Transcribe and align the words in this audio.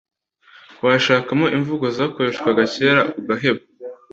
washakamo 0.85 1.45
imvugo 1.57 1.85
zakoreshwaga 1.97 2.63
kera 2.73 3.01
ugaheba 3.19 3.61